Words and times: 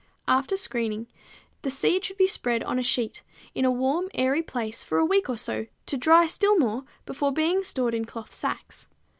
After 0.27 0.55
screening 0.55 1.05
the 1.61 1.69
seed 1.69 2.03
should 2.03 2.17
be 2.17 2.25
spread 2.25 2.63
on 2.63 2.79
a 2.79 2.83
sheet 2.83 3.21
in 3.53 3.65
a 3.65 3.69
warm, 3.71 4.09
airy 4.15 4.41
place 4.41 4.83
for 4.83 4.97
a 4.97 5.05
week 5.05 5.29
or 5.29 5.37
so 5.37 5.67
to 5.85 5.95
dry 5.95 6.25
still 6.25 6.57
more 6.57 6.85
before 7.05 7.31
being 7.31 7.63
stored 7.63 7.93
in 7.93 8.05
cloth 8.05 8.33
sacks. 8.33 8.87